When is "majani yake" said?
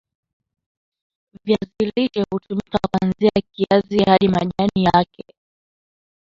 4.27-5.23